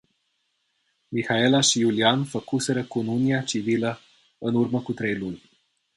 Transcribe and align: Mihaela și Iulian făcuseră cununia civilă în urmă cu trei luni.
Mihaela 1.11 1.59
și 1.59 1.79
Iulian 1.79 2.23
făcuseră 2.23 2.83
cununia 2.83 3.41
civilă 3.41 3.99
în 4.37 4.55
urmă 4.55 4.81
cu 4.81 4.93
trei 4.93 5.17
luni. 5.17 5.41